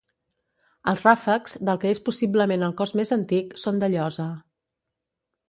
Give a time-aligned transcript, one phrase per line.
[0.91, 4.27] Els ràfecs, del que és possiblement el cos més antic, són de llosa.